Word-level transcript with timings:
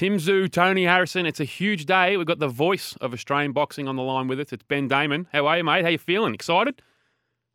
Tim 0.00 0.16
Tszyu, 0.16 0.50
Tony 0.50 0.84
Harrison. 0.84 1.26
It's 1.26 1.40
a 1.40 1.44
huge 1.44 1.84
day. 1.84 2.16
We've 2.16 2.26
got 2.26 2.38
the 2.38 2.48
voice 2.48 2.96
of 3.02 3.12
Australian 3.12 3.52
boxing 3.52 3.86
on 3.86 3.96
the 3.96 4.02
line 4.02 4.28
with 4.28 4.40
us. 4.40 4.50
It's 4.50 4.62
Ben 4.62 4.88
Damon. 4.88 5.26
How 5.30 5.46
are 5.46 5.58
you, 5.58 5.64
mate? 5.64 5.82
How 5.82 5.90
you 5.90 5.98
feeling? 5.98 6.32
Excited? 6.32 6.80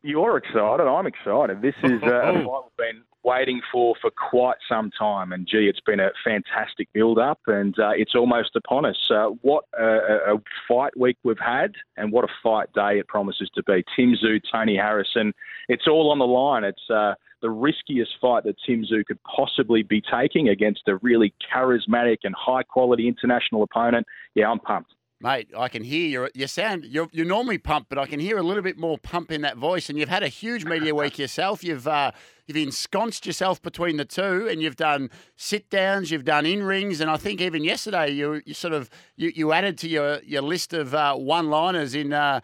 You're 0.02 0.36
excited. 0.36 0.86
I'm 0.86 1.08
excited. 1.08 1.60
This 1.60 1.74
is 1.82 2.00
uh, 2.04 2.06
a 2.22 2.32
fight 2.34 2.44
we've 2.44 2.76
been 2.78 3.02
waiting 3.24 3.62
for 3.72 3.96
for 4.00 4.12
quite 4.12 4.58
some 4.68 4.92
time, 4.96 5.32
and 5.32 5.44
gee, 5.44 5.66
it's 5.66 5.80
been 5.80 5.98
a 5.98 6.12
fantastic 6.22 6.88
build-up, 6.92 7.40
and 7.48 7.76
uh, 7.80 7.90
it's 7.96 8.14
almost 8.14 8.54
upon 8.54 8.84
us. 8.84 9.10
Uh, 9.10 9.30
what 9.42 9.64
a, 9.76 10.34
a 10.34 10.42
fight 10.68 10.96
week 10.96 11.16
we've 11.24 11.40
had, 11.40 11.74
and 11.96 12.12
what 12.12 12.24
a 12.24 12.32
fight 12.44 12.72
day 12.74 13.00
it 13.00 13.08
promises 13.08 13.50
to 13.56 13.62
be. 13.64 13.84
Tim 13.96 14.14
Tszyu, 14.14 14.40
Tony 14.52 14.76
Harrison, 14.76 15.34
it's 15.68 15.88
all 15.88 16.12
on 16.12 16.20
the 16.20 16.26
line. 16.28 16.62
It's 16.62 16.88
uh, 16.90 17.14
the 17.46 17.50
riskiest 17.50 18.10
fight 18.20 18.42
that 18.42 18.56
Tim 18.66 18.82
Tszyu 18.82 19.06
could 19.06 19.20
possibly 19.22 19.84
be 19.84 20.02
taking 20.02 20.48
against 20.48 20.80
a 20.88 20.96
really 20.96 21.32
charismatic 21.54 22.18
and 22.24 22.34
high-quality 22.36 23.06
international 23.06 23.62
opponent. 23.62 24.04
Yeah, 24.34 24.50
I'm 24.50 24.58
pumped. 24.58 24.90
Mate, 25.20 25.48
I 25.56 25.68
can 25.68 25.84
hear 25.84 26.08
your 26.08 26.30
you 26.34 26.48
sound 26.48 26.84
you're, 26.84 27.08
you're 27.12 27.24
normally 27.24 27.56
pumped, 27.56 27.88
but 27.88 27.98
I 27.98 28.06
can 28.06 28.18
hear 28.18 28.36
a 28.36 28.42
little 28.42 28.64
bit 28.64 28.76
more 28.76 28.98
pump 28.98 29.30
in 29.30 29.42
that 29.42 29.56
voice. 29.56 29.88
And 29.88 29.96
you've 29.96 30.08
had 30.08 30.24
a 30.24 30.28
huge 30.28 30.64
media 30.64 30.92
week 30.92 31.18
yourself. 31.24 31.62
You've 31.62 31.86
uh, 31.86 32.10
you've 32.46 32.56
ensconced 32.56 33.26
yourself 33.26 33.62
between 33.62 33.96
the 33.96 34.04
two, 34.04 34.48
and 34.48 34.60
you've 34.60 34.76
done 34.76 35.08
sit 35.36 35.70
downs, 35.70 36.10
you've 36.10 36.24
done 36.24 36.46
in 36.46 36.64
rings, 36.64 37.00
and 37.00 37.08
I 37.08 37.16
think 37.16 37.40
even 37.40 37.62
yesterday 37.62 38.10
you 38.10 38.42
you 38.44 38.54
sort 38.54 38.74
of 38.74 38.90
you, 39.14 39.30
you 39.34 39.52
added 39.52 39.78
to 39.78 39.88
your 39.88 40.20
your 40.22 40.42
list 40.42 40.74
of 40.74 40.94
uh, 40.94 41.14
one 41.14 41.48
liners 41.48 41.94
in. 41.94 42.12
Uh, 42.12 42.40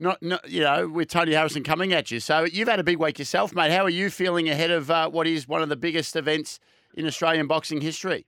not, 0.00 0.22
not, 0.22 0.48
you 0.48 0.62
know, 0.62 0.88
with 0.88 1.08
Tony 1.08 1.32
Harrison 1.32 1.64
coming 1.64 1.92
at 1.92 2.10
you. 2.10 2.20
So 2.20 2.44
you've 2.44 2.68
had 2.68 2.78
a 2.78 2.84
big 2.84 2.98
week 2.98 3.18
yourself, 3.18 3.54
mate. 3.54 3.72
How 3.72 3.84
are 3.84 3.90
you 3.90 4.10
feeling 4.10 4.48
ahead 4.48 4.70
of 4.70 4.90
uh, 4.90 5.10
what 5.10 5.26
is 5.26 5.48
one 5.48 5.62
of 5.62 5.68
the 5.68 5.76
biggest 5.76 6.14
events 6.14 6.60
in 6.94 7.06
Australian 7.06 7.46
boxing 7.48 7.80
history? 7.80 8.26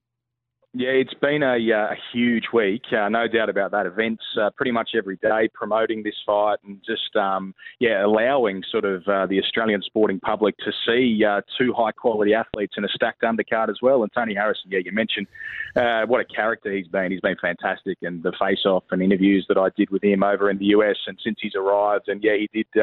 Yeah, 0.73 0.91
it's 0.91 1.15
been 1.15 1.43
a, 1.43 1.57
uh, 1.57 1.95
a 1.95 1.97
huge 2.13 2.45
week, 2.53 2.85
uh, 2.93 3.09
no 3.09 3.27
doubt 3.27 3.49
about 3.49 3.73
that. 3.73 3.87
Events 3.87 4.23
uh, 4.41 4.51
pretty 4.57 4.71
much 4.71 4.91
every 4.97 5.17
day 5.17 5.49
promoting 5.53 6.05
this 6.05 6.15
fight 6.25 6.59
and 6.65 6.79
just 6.87 7.17
um, 7.17 7.57
yeah 7.81 8.07
allowing 8.07 8.63
sort 8.71 8.85
of 8.85 9.03
uh, 9.09 9.27
the 9.27 9.41
Australian 9.41 9.83
sporting 9.83 10.21
public 10.21 10.57
to 10.59 10.71
see 10.87 11.25
uh, 11.25 11.41
two 11.59 11.73
high 11.73 11.91
quality 11.91 12.35
athletes 12.35 12.75
in 12.77 12.85
a 12.85 12.89
stacked 12.89 13.23
undercard 13.23 13.69
as 13.69 13.79
well. 13.83 14.05
And 14.05 14.13
Tony 14.13 14.33
Harrison, 14.33 14.71
yeah, 14.71 14.79
you 14.85 14.93
mentioned 14.93 15.27
uh, 15.75 16.03
what 16.07 16.21
a 16.21 16.25
character 16.25 16.73
he's 16.73 16.87
been. 16.87 17.11
He's 17.11 17.21
been 17.21 17.37
fantastic, 17.43 17.99
and 18.03 18.23
the 18.23 18.33
face 18.39 18.65
off 18.65 18.85
and 18.93 19.03
interviews 19.03 19.47
that 19.49 19.59
I 19.59 19.71
did 19.77 19.91
with 19.91 20.05
him 20.05 20.23
over 20.23 20.51
in 20.51 20.59
the 20.59 20.67
US 20.67 20.99
and 21.09 21.19
since 21.25 21.39
he's 21.43 21.57
arrived, 21.57 22.07
and 22.07 22.23
yeah, 22.23 22.37
he 22.37 22.49
did 22.53 22.81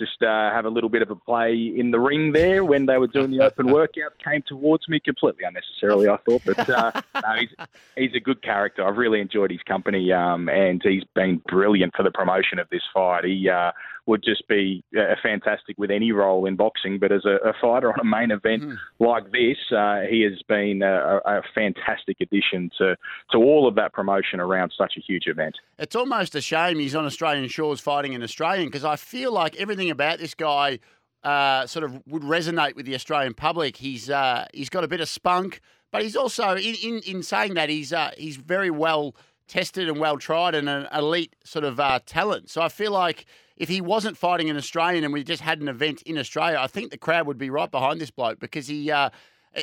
just 0.00 0.22
uh, 0.22 0.50
have 0.50 0.64
a 0.64 0.70
little 0.70 0.88
bit 0.88 1.02
of 1.02 1.10
a 1.10 1.14
play 1.14 1.54
in 1.54 1.90
the 1.90 2.00
ring 2.00 2.32
there 2.32 2.64
when 2.64 2.86
they 2.86 2.96
were 2.96 3.06
doing 3.06 3.30
the 3.30 3.44
open 3.44 3.66
workout. 3.72 4.18
Came 4.24 4.42
towards 4.46 4.88
me 4.88 4.98
completely 4.98 5.44
unnecessarily, 5.44 6.08
I 6.08 6.16
thought, 6.16 6.42
but 6.44 6.68
uh, 6.68 6.90
no, 7.14 7.34
he's, 7.38 7.50
he's 7.96 8.14
a 8.14 8.20
good 8.20 8.42
character. 8.42 8.86
I've 8.86 8.96
really 8.96 9.20
enjoyed 9.20 9.50
his 9.50 9.62
company, 9.62 10.10
um, 10.12 10.48
and 10.48 10.80
he's 10.82 11.04
been 11.14 11.42
brilliant 11.46 11.94
for 11.94 12.02
the 12.02 12.10
promotion 12.10 12.58
of 12.58 12.68
this 12.70 12.82
fight. 12.92 13.24
He 13.24 13.48
uh, 13.48 13.72
would 14.10 14.24
just 14.24 14.46
be 14.48 14.82
uh, 14.98 15.14
fantastic 15.22 15.78
with 15.78 15.90
any 15.90 16.10
role 16.10 16.44
in 16.44 16.56
boxing, 16.56 16.98
but 16.98 17.12
as 17.12 17.24
a, 17.24 17.36
a 17.48 17.52
fighter 17.60 17.92
on 17.92 18.00
a 18.00 18.04
main 18.04 18.32
event 18.32 18.64
mm. 18.64 18.76
like 18.98 19.30
this, 19.30 19.56
uh, 19.70 20.00
he 20.10 20.22
has 20.22 20.42
been 20.48 20.82
a, 20.82 21.20
a 21.24 21.42
fantastic 21.54 22.16
addition 22.20 22.70
to 22.76 22.96
to 23.30 23.38
all 23.38 23.68
of 23.68 23.76
that 23.76 23.92
promotion 23.92 24.40
around 24.40 24.72
such 24.76 24.94
a 24.98 25.00
huge 25.00 25.28
event. 25.28 25.54
It's 25.78 25.94
almost 25.94 26.34
a 26.34 26.40
shame 26.40 26.80
he's 26.80 26.96
on 26.96 27.06
Australian 27.06 27.48
shores 27.48 27.78
fighting 27.78 28.14
an 28.16 28.22
Australian 28.24 28.66
because 28.66 28.84
I 28.84 28.96
feel 28.96 29.32
like 29.32 29.54
everything 29.56 29.90
about 29.90 30.18
this 30.18 30.34
guy 30.34 30.80
uh, 31.22 31.66
sort 31.66 31.84
of 31.84 32.02
would 32.08 32.22
resonate 32.22 32.74
with 32.74 32.86
the 32.86 32.96
Australian 32.96 33.34
public. 33.34 33.76
He's 33.76 34.10
uh, 34.10 34.46
he's 34.52 34.68
got 34.68 34.82
a 34.82 34.88
bit 34.88 35.00
of 35.00 35.08
spunk, 35.08 35.60
but 35.92 36.02
he's 36.02 36.16
also 36.16 36.56
in 36.56 36.74
in, 36.82 37.00
in 37.06 37.22
saying 37.22 37.54
that 37.54 37.68
he's 37.68 37.92
uh, 37.92 38.10
he's 38.18 38.36
very 38.36 38.70
well 38.70 39.14
tested 39.50 39.88
and 39.88 39.98
well 39.98 40.16
tried 40.16 40.54
and 40.54 40.68
an 40.68 40.86
elite 40.94 41.34
sort 41.44 41.64
of 41.64 41.80
uh, 41.80 41.98
talent. 42.06 42.48
So 42.48 42.62
I 42.62 42.68
feel 42.68 42.92
like 42.92 43.26
if 43.56 43.68
he 43.68 43.80
wasn't 43.80 44.16
fighting 44.16 44.48
an 44.48 44.56
Australian 44.56 45.04
and 45.04 45.12
we 45.12 45.24
just 45.24 45.42
had 45.42 45.60
an 45.60 45.68
event 45.68 46.02
in 46.02 46.16
Australia, 46.16 46.58
I 46.58 46.68
think 46.68 46.92
the 46.92 46.98
crowd 46.98 47.26
would 47.26 47.36
be 47.36 47.50
right 47.50 47.70
behind 47.70 48.00
this 48.00 48.10
bloke 48.10 48.38
because 48.38 48.68
he 48.68 48.90
uh, 48.90 49.10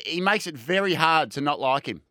he 0.05 0.19
makes 0.19 0.45
it 0.45 0.55
very 0.55 0.93
hard 0.93 1.31
to 1.31 1.41
not 1.41 1.59
like 1.59 1.87
him. 1.87 2.01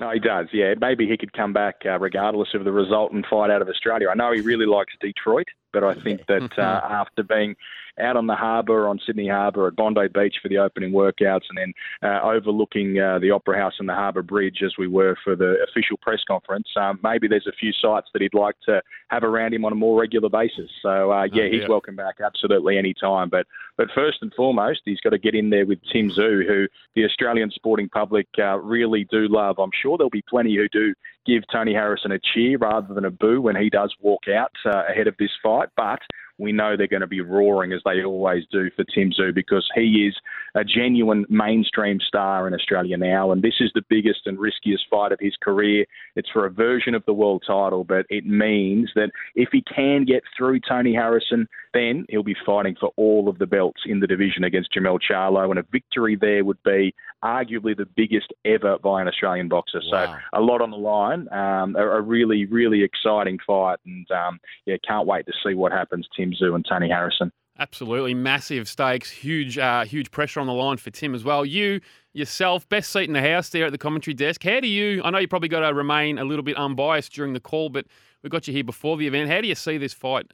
No, 0.00 0.10
he 0.10 0.20
does. 0.20 0.46
Yeah, 0.52 0.74
maybe 0.80 1.06
he 1.06 1.16
could 1.16 1.32
come 1.32 1.52
back 1.52 1.82
uh, 1.84 1.98
regardless 1.98 2.54
of 2.54 2.64
the 2.64 2.72
result 2.72 3.12
and 3.12 3.26
fight 3.26 3.50
out 3.50 3.60
of 3.60 3.68
Australia. 3.68 4.08
I 4.08 4.14
know 4.14 4.32
he 4.32 4.40
really 4.40 4.66
likes 4.66 4.94
Detroit, 5.00 5.48
but 5.72 5.84
I 5.84 5.94
think 5.94 6.24
that 6.28 6.58
uh, 6.58 6.80
after 6.88 7.22
being 7.22 7.56
out 8.00 8.16
on 8.16 8.26
the 8.26 8.34
harbour 8.34 8.88
on 8.88 8.98
Sydney 9.06 9.28
Harbour 9.28 9.66
at 9.66 9.76
Bondi 9.76 10.08
Beach 10.08 10.36
for 10.42 10.48
the 10.48 10.58
opening 10.58 10.92
workouts, 10.92 11.42
and 11.50 11.58
then 11.58 11.72
uh, 12.02 12.20
overlooking 12.22 12.98
uh, 12.98 13.18
the 13.18 13.30
Opera 13.30 13.58
House 13.58 13.74
and 13.78 13.88
the 13.88 13.94
Harbour 13.94 14.22
Bridge 14.22 14.62
as 14.64 14.72
we 14.78 14.88
were 14.88 15.16
for 15.22 15.36
the 15.36 15.56
official 15.68 15.96
press 16.00 16.20
conference. 16.26 16.68
Um, 16.76 16.98
maybe 17.02 17.28
there's 17.28 17.46
a 17.46 17.52
few 17.52 17.72
sites 17.72 18.08
that 18.12 18.22
he'd 18.22 18.34
like 18.34 18.56
to 18.66 18.82
have 19.08 19.24
around 19.24 19.54
him 19.54 19.64
on 19.64 19.72
a 19.72 19.76
more 19.76 20.00
regular 20.00 20.28
basis. 20.28 20.70
So 20.80 21.12
uh, 21.12 21.24
yeah, 21.32 21.44
oh, 21.44 21.50
he's 21.50 21.68
welcome 21.68 21.96
back 21.96 22.16
absolutely 22.24 22.78
any 22.78 22.94
time. 22.94 23.28
But 23.28 23.46
but 23.76 23.88
first 23.94 24.18
and 24.22 24.32
foremost, 24.34 24.80
he's 24.84 25.00
got 25.00 25.10
to 25.10 25.18
get 25.18 25.34
in 25.34 25.50
there 25.50 25.66
with 25.66 25.78
Tim 25.92 26.10
Tszyu, 26.10 26.46
who 26.46 26.66
the 26.94 27.04
Australian 27.04 27.50
sporting 27.50 27.88
public 27.88 28.26
uh, 28.38 28.58
really 28.58 29.06
do 29.10 29.28
love. 29.28 29.58
I'm 29.58 29.70
sure 29.80 29.96
there'll 29.98 30.10
be 30.10 30.24
plenty 30.28 30.56
who 30.56 30.68
do 30.68 30.94
give 31.26 31.44
Tony 31.52 31.72
Harrison 31.72 32.12
a 32.12 32.18
cheer 32.18 32.58
rather 32.58 32.92
than 32.92 33.04
a 33.04 33.10
boo 33.10 33.40
when 33.40 33.56
he 33.56 33.70
does 33.70 33.94
walk 34.00 34.24
out 34.28 34.50
uh, 34.66 34.82
ahead 34.88 35.06
of 35.06 35.16
this 35.18 35.30
fight. 35.42 35.68
But 35.76 36.00
we 36.42 36.52
know 36.52 36.76
they're 36.76 36.88
going 36.88 37.00
to 37.00 37.06
be 37.06 37.20
roaring 37.20 37.72
as 37.72 37.80
they 37.84 38.04
always 38.04 38.44
do 38.50 38.70
for 38.74 38.84
Tim 38.84 39.12
Tszyu 39.12 39.32
because 39.34 39.68
he 39.74 40.06
is 40.06 40.16
a 40.54 40.64
genuine 40.64 41.24
mainstream 41.28 41.98
star 42.00 42.46
in 42.46 42.54
Australia 42.54 42.96
now, 42.96 43.32
and 43.32 43.42
this 43.42 43.54
is 43.60 43.70
the 43.74 43.84
biggest 43.88 44.26
and 44.26 44.38
riskiest 44.38 44.84
fight 44.90 45.12
of 45.12 45.18
his 45.20 45.34
career. 45.42 45.84
It's 46.16 46.28
for 46.30 46.46
a 46.46 46.50
version 46.50 46.94
of 46.94 47.04
the 47.06 47.14
world 47.14 47.42
title, 47.46 47.84
but 47.84 48.06
it 48.10 48.26
means 48.26 48.90
that 48.94 49.10
if 49.34 49.48
he 49.52 49.62
can 49.62 50.04
get 50.04 50.22
through 50.36 50.60
Tony 50.60 50.94
Harrison, 50.94 51.48
then 51.72 52.04
he'll 52.08 52.22
be 52.22 52.36
fighting 52.44 52.76
for 52.78 52.92
all 52.96 53.28
of 53.28 53.38
the 53.38 53.46
belts 53.46 53.82
in 53.86 54.00
the 54.00 54.06
division 54.06 54.44
against 54.44 54.72
Jermell 54.74 54.98
Charlo, 55.00 55.50
and 55.50 55.58
a 55.58 55.64
victory 55.70 56.16
there 56.16 56.44
would 56.44 56.62
be 56.62 56.94
arguably 57.24 57.76
the 57.76 57.86
biggest 57.96 58.32
ever 58.44 58.78
by 58.78 59.00
an 59.00 59.08
Australian 59.08 59.48
boxer. 59.48 59.80
Wow. 59.90 60.18
So 60.32 60.38
a 60.38 60.40
lot 60.40 60.60
on 60.60 60.70
the 60.70 60.76
line, 60.76 61.32
um, 61.32 61.76
a, 61.76 61.82
a, 61.82 62.00
really, 62.00 62.46
really 62.46 62.82
exciting 62.82 63.38
fight, 63.46 63.78
and 63.86 64.10
um, 64.10 64.40
yeah, 64.66 64.76
can't 64.86 65.06
wait 65.06 65.26
to 65.26 65.32
see 65.44 65.54
what 65.54 65.72
happens. 65.72 66.06
Tim 66.16 66.32
Tszyu 66.32 66.54
and 66.54 66.66
Tony 66.68 66.88
Harrison. 66.88 67.32
Absolutely 67.58 68.14
massive 68.14 68.66
stakes, 68.66 69.10
huge, 69.10 69.58
uh, 69.58 69.84
huge 69.84 70.10
pressure 70.10 70.40
on 70.40 70.46
the 70.46 70.54
line 70.54 70.78
for 70.78 70.90
Tim 70.90 71.14
as 71.14 71.22
well. 71.22 71.44
You 71.44 71.80
yourself, 72.14 72.66
best 72.68 72.90
seat 72.90 73.04
in 73.04 73.12
the 73.12 73.20
house 73.20 73.50
there 73.50 73.66
at 73.66 73.72
the 73.72 73.78
commentary 73.78 74.14
desk. 74.14 74.42
How 74.42 74.60
do 74.60 74.68
you? 74.68 75.02
I 75.04 75.10
know 75.10 75.18
you 75.18 75.28
probably 75.28 75.48
got 75.48 75.60
to 75.60 75.74
remain 75.74 76.18
a 76.18 76.24
little 76.24 76.42
bit 76.42 76.56
unbiased 76.56 77.12
during 77.12 77.34
the 77.34 77.40
call, 77.40 77.68
but 77.68 77.86
we 78.22 78.30
got 78.30 78.48
you 78.48 78.54
here 78.54 78.64
before 78.64 78.96
the 78.96 79.06
event. 79.06 79.30
How 79.30 79.40
do 79.42 79.48
you 79.48 79.54
see 79.54 79.76
this 79.76 79.92
fight 79.92 80.32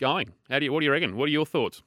going? 0.00 0.32
How 0.48 0.58
do 0.58 0.64
you? 0.64 0.72
What 0.72 0.80
do 0.80 0.86
you 0.86 0.92
reckon? 0.92 1.16
What 1.16 1.26
are 1.26 1.32
your 1.32 1.46
thoughts? 1.46 1.82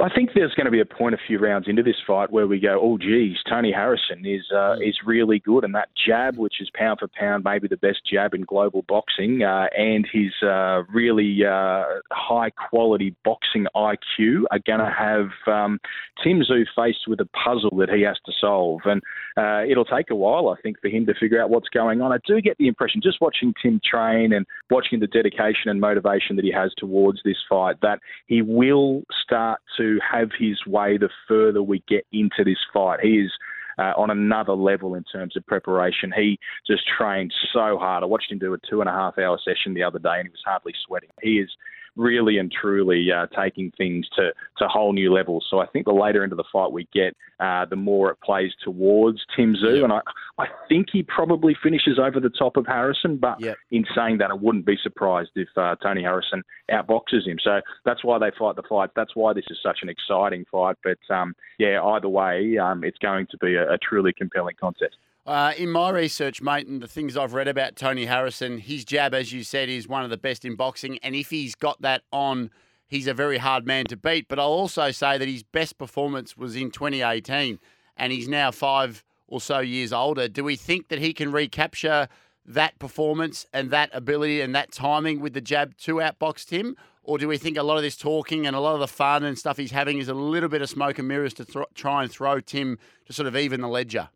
I 0.00 0.08
think 0.08 0.30
there's 0.34 0.54
going 0.54 0.64
to 0.64 0.70
be 0.70 0.80
a 0.80 0.86
point 0.86 1.14
a 1.14 1.18
few 1.26 1.38
rounds 1.38 1.68
into 1.68 1.82
this 1.82 1.96
fight 2.06 2.32
where 2.32 2.46
we 2.46 2.58
go, 2.58 2.80
oh, 2.82 2.96
geez, 2.96 3.36
Tony 3.48 3.70
Harrison 3.70 4.24
is 4.24 4.42
uh, 4.50 4.76
mm. 4.76 4.88
is 4.88 4.96
really 5.04 5.38
good, 5.38 5.64
and 5.64 5.74
that 5.74 5.90
jab, 6.06 6.38
which 6.38 6.62
is 6.62 6.70
pound 6.74 6.98
for 6.98 7.08
pound 7.08 7.44
maybe 7.44 7.68
the 7.68 7.76
best 7.76 8.00
jab 8.10 8.32
in 8.32 8.42
global 8.42 8.82
boxing, 8.88 9.42
uh, 9.42 9.66
and 9.76 10.08
his 10.10 10.32
uh, 10.42 10.82
really 10.84 11.44
uh, 11.44 11.84
high 12.10 12.50
quality 12.50 13.14
boxing 13.22 13.66
IQ 13.76 14.44
are 14.50 14.60
going 14.66 14.80
to 14.80 14.90
have 14.90 15.28
um, 15.46 15.78
Tim 16.24 16.40
Tszyu 16.40 16.64
faced 16.74 17.06
with 17.06 17.20
a 17.20 17.28
puzzle 17.44 17.76
that 17.76 17.90
he 17.90 18.00
has 18.02 18.18
to 18.24 18.32
solve, 18.40 18.80
and 18.86 19.02
uh, 19.36 19.62
it'll 19.70 19.84
take 19.84 20.10
a 20.10 20.16
while, 20.16 20.48
I 20.48 20.60
think, 20.62 20.80
for 20.80 20.88
him 20.88 21.04
to 21.04 21.14
figure 21.14 21.40
out 21.40 21.50
what's 21.50 21.68
going 21.68 22.00
on. 22.00 22.12
I 22.12 22.18
do 22.26 22.40
get 22.40 22.56
the 22.56 22.66
impression, 22.66 23.02
just 23.02 23.20
watching 23.20 23.52
Tim 23.62 23.78
train 23.84 24.32
and 24.32 24.46
watching 24.70 25.00
the 25.00 25.06
dedication 25.06 25.68
and 25.68 25.82
motivation 25.82 26.36
that 26.36 26.46
he 26.46 26.52
has 26.52 26.72
towards 26.78 27.20
this 27.24 27.36
fight, 27.46 27.76
that 27.82 27.98
he 28.26 28.40
will 28.40 29.02
start 29.22 29.60
to 29.76 29.81
to 29.82 29.98
have 30.00 30.30
his 30.38 30.64
way 30.66 30.96
the 30.96 31.08
further 31.26 31.62
we 31.62 31.82
get 31.88 32.06
into 32.12 32.44
this 32.44 32.58
fight. 32.72 33.00
He 33.02 33.18
is 33.18 33.32
uh, 33.78 33.92
on 33.96 34.10
another 34.10 34.52
level 34.52 34.94
in 34.94 35.04
terms 35.04 35.36
of 35.36 35.46
preparation. 35.46 36.12
He 36.14 36.38
just 36.66 36.82
trained 36.86 37.32
so 37.52 37.78
hard. 37.78 38.02
I 38.02 38.06
watched 38.06 38.30
him 38.30 38.38
do 38.38 38.54
a 38.54 38.58
two 38.58 38.80
and 38.80 38.88
a 38.88 38.92
half 38.92 39.18
hour 39.18 39.38
session 39.44 39.74
the 39.74 39.82
other 39.82 39.98
day, 39.98 40.16
and 40.18 40.26
he 40.26 40.30
was 40.30 40.42
hardly 40.44 40.74
sweating. 40.86 41.10
He 41.20 41.38
is 41.38 41.50
really 41.96 42.38
and 42.38 42.50
truly 42.50 43.08
uh, 43.12 43.26
taking 43.38 43.70
things 43.76 44.08
to, 44.16 44.32
to 44.58 44.68
whole 44.68 44.92
new 44.92 45.12
levels. 45.12 45.46
So 45.50 45.58
I 45.58 45.66
think 45.66 45.86
the 45.86 45.92
later 45.92 46.24
into 46.24 46.36
the 46.36 46.44
fight 46.52 46.72
we 46.72 46.88
get, 46.92 47.16
uh, 47.40 47.66
the 47.66 47.76
more 47.76 48.10
it 48.10 48.20
plays 48.24 48.52
towards 48.62 49.20
Tim. 49.36 49.54
Yep. 49.60 49.84
And 49.84 49.92
I, 49.92 50.00
I 50.38 50.46
think 50.68 50.88
he 50.92 51.02
probably 51.02 51.56
finishes 51.62 51.98
over 51.98 52.20
the 52.20 52.30
top 52.30 52.56
of 52.56 52.66
Harrison. 52.66 53.16
But 53.16 53.40
yep. 53.40 53.56
in 53.70 53.84
saying 53.94 54.18
that, 54.18 54.30
I 54.30 54.34
wouldn't 54.34 54.66
be 54.66 54.78
surprised 54.82 55.30
if 55.34 55.48
uh, 55.56 55.76
Tony 55.82 56.02
Harrison 56.02 56.42
outboxes 56.70 57.26
him. 57.26 57.38
So 57.42 57.60
that's 57.84 58.04
why 58.04 58.18
they 58.18 58.30
fight 58.38 58.56
the 58.56 58.62
fight. 58.68 58.90
That's 58.96 59.14
why 59.14 59.32
this 59.32 59.44
is 59.50 59.58
such 59.62 59.80
an 59.82 59.88
exciting 59.88 60.44
fight. 60.50 60.76
But 60.82 61.14
um, 61.14 61.34
yeah, 61.58 61.82
either 61.82 62.08
way, 62.08 62.56
um, 62.58 62.84
it's 62.84 62.98
going 62.98 63.26
to 63.30 63.38
be 63.38 63.54
a, 63.56 63.72
a 63.72 63.78
truly 63.78 64.12
compelling 64.12 64.56
contest. 64.58 64.96
Uh, 65.24 65.52
in 65.56 65.70
my 65.70 65.88
research, 65.88 66.42
mate, 66.42 66.66
and 66.66 66.82
the 66.82 66.88
things 66.88 67.16
I've 67.16 67.32
read 67.32 67.46
about 67.46 67.76
Tony 67.76 68.06
Harrison, 68.06 68.58
his 68.58 68.84
jab, 68.84 69.14
as 69.14 69.32
you 69.32 69.44
said, 69.44 69.68
is 69.68 69.86
one 69.86 70.02
of 70.02 70.10
the 70.10 70.16
best 70.16 70.44
in 70.44 70.56
boxing. 70.56 70.98
And 70.98 71.14
if 71.14 71.30
he's 71.30 71.54
got 71.54 71.80
that 71.82 72.02
on, 72.12 72.50
he's 72.88 73.06
a 73.06 73.14
very 73.14 73.38
hard 73.38 73.64
man 73.64 73.84
to 73.86 73.96
beat. 73.96 74.26
But 74.26 74.40
I'll 74.40 74.46
also 74.46 74.90
say 74.90 75.18
that 75.18 75.28
his 75.28 75.44
best 75.44 75.78
performance 75.78 76.36
was 76.36 76.56
in 76.56 76.72
2018, 76.72 77.60
and 77.96 78.12
he's 78.12 78.26
now 78.26 78.50
five 78.50 79.04
or 79.28 79.40
so 79.40 79.60
years 79.60 79.92
older. 79.92 80.26
Do 80.26 80.42
we 80.42 80.56
think 80.56 80.88
that 80.88 80.98
he 80.98 81.12
can 81.12 81.30
recapture 81.30 82.08
that 82.44 82.80
performance 82.80 83.46
and 83.52 83.70
that 83.70 83.90
ability 83.92 84.40
and 84.40 84.52
that 84.56 84.72
timing 84.72 85.20
with 85.20 85.34
the 85.34 85.40
jab 85.40 85.76
to 85.78 85.96
outbox 85.96 86.44
Tim? 86.46 86.74
Or 87.04 87.16
do 87.16 87.28
we 87.28 87.38
think 87.38 87.56
a 87.56 87.62
lot 87.62 87.76
of 87.76 87.84
this 87.84 87.96
talking 87.96 88.44
and 88.44 88.56
a 88.56 88.60
lot 88.60 88.74
of 88.74 88.80
the 88.80 88.88
fun 88.88 89.22
and 89.22 89.38
stuff 89.38 89.56
he's 89.56 89.70
having 89.70 89.98
is 89.98 90.08
a 90.08 90.14
little 90.14 90.48
bit 90.48 90.62
of 90.62 90.68
smoke 90.68 90.98
and 90.98 91.06
mirrors 91.06 91.34
to 91.34 91.44
th- 91.44 91.66
try 91.74 92.02
and 92.02 92.10
throw 92.10 92.40
Tim 92.40 92.78
to 93.06 93.12
sort 93.12 93.28
of 93.28 93.36
even 93.36 93.60
the 93.60 93.68
ledger? 93.68 94.08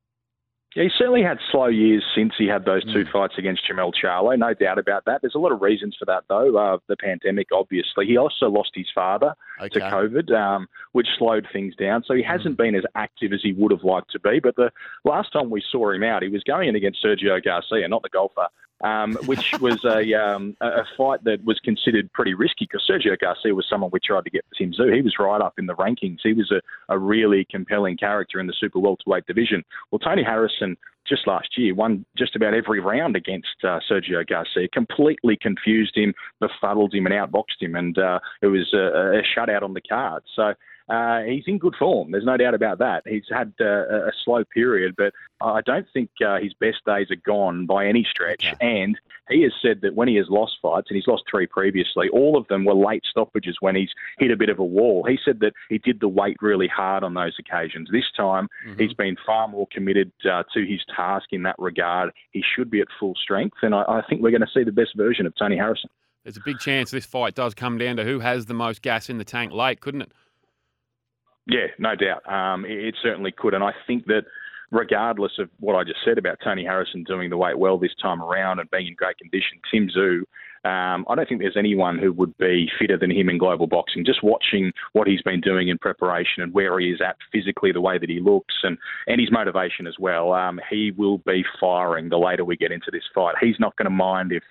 Yeah, 0.77 0.83
he 0.83 0.91
certainly 0.99 1.23
had 1.23 1.39
slow 1.51 1.69
years 1.69 2.05
since 2.15 2.35
he 2.37 2.47
had 2.47 2.67
those 2.67 2.85
two 2.85 3.07
mm. 3.07 3.11
fights 3.11 3.37
against 3.39 3.63
Jermell 3.67 3.93
Charlo, 3.95 4.39
no 4.39 4.53
doubt 4.53 4.79
about 4.79 5.07
that. 5.07 5.23
There's 5.23 5.35
a 5.35 5.39
lot 5.39 5.51
of 5.51 5.63
reasons 5.63 5.97
for 5.99 6.05
that, 6.05 6.25
though. 6.29 6.55
Uh, 6.55 6.77
the 6.87 6.97
pandemic, 6.99 7.47
obviously. 7.51 8.05
He 8.05 8.19
also 8.19 8.51
lost 8.51 8.73
his 8.75 8.87
father 8.95 9.35
okay. 9.59 9.71
to 9.71 9.81
COVID, 9.81 10.31
um, 10.33 10.69
which 10.93 11.07
slowed 11.19 11.49
things 11.51 11.75
down. 11.77 12.05
So 12.07 12.13
he 12.13 12.23
mm. 12.23 12.31
hasn't 12.31 12.59
been 12.59 12.75
as 12.75 12.85
active 12.95 13.33
as 13.33 13.41
he 13.43 13.55
would 13.55 13.73
have 13.73 13.85
liked 13.85 14.11
to 14.11 14.21
be. 14.21 14.39
But 14.39 14.57
the 14.57 14.71
last 15.07 15.33
time 15.33 15.49
we 15.49 15.63
saw 15.73 15.93
him 15.93 16.03
out, 16.03 16.23
he 16.23 16.29
was 16.29 16.43
going 16.43 16.69
in 16.69 16.77
against 16.77 17.03
Sergio 17.03 17.43
Garcia, 17.43 17.89
not 17.89 18.03
the 18.03 18.11
golfer 18.11 18.49
um, 18.83 19.15
which 19.27 19.55
was 19.61 19.85
a, 19.85 20.15
um, 20.15 20.57
a 20.61 20.85
fight 20.97 21.25
that 21.25 21.45
was 21.45 21.59
considered 21.61 22.13
pretty 22.13 22.35
risky 22.35 22.67
because 22.71 22.87
Sergio 22.89 23.19
Garcia 23.19 23.55
was 23.55 23.67
someone 23.69 23.91
we 23.93 24.01
tried 24.01 24.25
to 24.25 24.31
get 24.31 24.45
Tim 24.57 24.73
Tszyu. 24.73 24.95
He 24.95 25.03
was 25.03 25.15
right 25.19 25.41
up 25.41 25.55
in 25.59 25.67
the 25.67 25.75
rankings. 25.75 26.19
He 26.23 26.33
was 26.33 26.51
a, 26.51 26.61
a 26.93 26.99
really 26.99 27.47
compelling 27.51 27.97
character 27.97 28.41
in 28.41 28.47
the 28.47 28.55
super 28.59 28.79
welterweight 28.79 29.27
division. 29.27 29.65
Well, 29.91 29.99
Tony 29.99 30.23
Harrison 30.23 30.77
just 31.09 31.27
last 31.27 31.57
year 31.57 31.75
won 31.75 32.05
just 32.17 32.37
about 32.37 32.53
every 32.53 32.81
round 32.81 33.17
against 33.17 33.57
uh, 33.63 33.79
Sergio 33.89 34.27
Garcia, 34.27 34.69
completely 34.69 35.37
confused 35.41 35.97
him, 35.97 36.13
befuddled 36.41 36.93
him, 36.93 37.07
and 37.07 37.15
outboxed 37.15 37.61
him, 37.61 37.77
and 37.77 37.97
uh, 37.97 38.19
it 38.43 38.49
was 38.49 38.73
a, 38.75 39.19
a 39.19 39.23
shutout 39.23 39.63
on 39.63 39.75
the 39.75 39.81
card. 39.81 40.23
So 40.35 40.55
uh, 40.89 41.21
he's 41.23 41.45
in 41.47 41.59
good 41.59 41.75
form. 41.79 42.13
There's 42.13 42.25
no 42.25 42.37
doubt 42.37 42.55
about 42.55 42.79
that. 42.79 43.03
He's 43.07 43.25
had 43.31 43.53
uh, 43.61 44.09
a 44.09 44.13
slow 44.25 44.45
period, 44.45 44.95
but 44.97 45.13
I 45.41 45.61
don't 45.63 45.87
think 45.93 46.11
uh, 46.25 46.39
his 46.39 46.55
best 46.55 46.79
days 46.87 47.11
are 47.11 47.17
gone 47.17 47.67
by 47.67 47.87
any 47.87 48.07
stretch. 48.09 48.47
Okay. 48.53 48.85
And 48.85 48.97
he 49.29 49.43
has 49.43 49.53
said 49.61 49.81
that 49.83 49.97
when 49.97 50.07
he 50.07 50.15
has 50.17 50.27
lost 50.29 50.59
fights, 50.63 50.87
and 50.89 50.97
he's 50.97 51.09
lost 51.09 51.25
three 51.29 51.47
previously, 51.47 52.09
all 52.11 52.37
of 52.37 52.47
them 52.47 52.65
were 52.65 52.75
late 52.75 53.03
stoppages 53.11 53.57
when 53.61 53.75
he's 53.75 53.91
hit 54.19 54.31
a 54.31 54.37
bit 54.37 54.49
of 54.49 54.61
a 54.61 54.65
wall. 54.65 55.05
He 55.05 55.19
said 55.25 55.41
that 55.41 55.55
he 55.69 55.79
did 55.79 55.99
the 55.99 56.09
weight 56.09 56.37
really 56.41 56.69
hard 56.69 57.03
on 57.03 57.15
those 57.15 57.37
occasions. 57.39 57.89
This 57.91 58.11
time, 58.17 58.49
mm-hmm. 58.67 58.81
he's 58.81 58.95
been 58.95 59.17
far 59.27 59.49
more 59.49 59.67
committed 59.73 60.13
uh, 60.31 60.45
to 60.55 60.65
his 60.65 60.81
task 60.95 61.27
in 61.33 61.43
that 61.43 61.57
regard. 61.59 62.13
He 62.31 62.45
should 62.55 62.71
be 62.71 62.81
at 62.81 62.89
full 63.01 63.15
strength, 63.21 63.57
and 63.63 63.75
I, 63.75 63.83
I 63.89 64.03
think 64.09 64.23
we're 64.23 64.31
going 64.31 64.41
to 64.43 64.51
see 64.55 64.63
the 64.63 64.73
best 64.73 64.97
version 64.97 65.27
of 65.27 65.35
Tony 65.37 65.57
Harrison. 65.57 65.91
There's 66.23 66.37
a 66.37 66.43
big 66.45 66.59
chance 66.59 66.91
this 66.91 67.07
fight 67.07 67.37
does 67.37 67.55
come 67.55 67.79
down 67.79 67.97
to 67.97 68.05
who 68.05 68.19
has 68.19 68.47
the 68.47 68.55
most 68.55 68.83
gas 68.83 69.09
in 69.09 69.19
the 69.19 69.25
tank 69.25 69.53
late, 69.53 69.81
couldn't 69.81 70.03
it? 70.03 70.13
Yeah, 71.47 71.67
no 71.79 71.95
doubt. 71.95 72.29
Um, 72.31 72.65
it, 72.65 72.79
it 72.79 72.97
certainly 73.03 73.33
could, 73.33 73.55
and 73.55 73.63
I 73.63 73.73
think 73.87 74.07
that 74.07 74.25
regardless 74.71 75.33
of 75.39 75.49
what 75.61 75.77
I 75.77 75.85
just 75.85 76.01
said 76.05 76.19
about 76.19 76.39
Tony 76.43 76.65
Harrison 76.65 77.05
doing 77.05 77.31
the 77.31 77.37
weight 77.37 77.59
well 77.59 77.79
this 77.79 77.95
time 78.01 78.21
around 78.23 78.59
and 78.59 78.71
being 78.71 78.89
in 78.89 78.95
great 78.95 79.19
condition, 79.19 79.59
Tim 79.71 79.89
Tszyu, 79.89 80.23
um, 80.65 81.07
I 81.09 81.15
don't 81.15 81.29
think 81.29 81.41
there's 81.41 81.57
anyone 81.57 81.99
who 81.99 82.13
would 82.15 82.37
be 82.39 82.69
fitter 82.77 82.99
than 82.99 83.13
him 83.13 83.29
in 83.29 83.39
global 83.39 83.69
boxing. 83.69 84.05
Just 84.05 84.25
watching 84.25 84.73
what 84.95 85.07
he's 85.07 85.23
been 85.23 85.41
doing 85.41 85.69
in 85.69 85.79
preparation 85.79 86.43
and 86.43 86.53
where 86.53 86.81
he 86.81 86.91
is 86.91 87.01
at 87.01 87.17
physically, 87.31 87.71
the 87.71 87.81
way 87.81 87.99
that 87.99 88.11
he 88.11 88.19
looks, 88.19 88.55
and, 88.65 88.77
and 89.07 89.21
his 89.21 89.31
motivation 89.31 89.87
as 89.87 89.95
well, 90.01 90.33
um, 90.33 90.61
he 90.69 90.91
will 90.97 91.19
be 91.19 91.45
firing 91.61 92.09
the 92.09 92.19
later 92.19 92.45
we 92.45 92.57
get 92.57 92.73
into 92.73 92.91
this 92.91 93.05
fight. 93.15 93.37
He's 93.41 93.61
not 93.61 93.77
going 93.77 93.85
to 93.85 93.91
mind 93.91 94.33
if 94.33 94.43